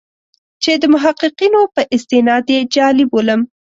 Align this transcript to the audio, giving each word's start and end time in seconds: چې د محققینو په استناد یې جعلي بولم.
چې 0.63 0.71
د 0.81 0.83
محققینو 0.93 1.61
په 1.75 1.81
استناد 1.95 2.45
یې 2.55 2.59
جعلي 2.73 3.05
بولم. 3.11 3.41